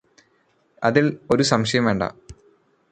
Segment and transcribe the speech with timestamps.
[0.83, 2.03] അതിൽ ഒരു സംശയവും വേണ്ട.